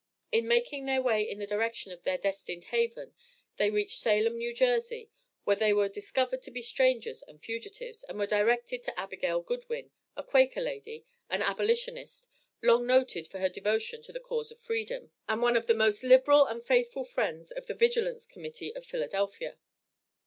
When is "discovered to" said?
5.87-6.49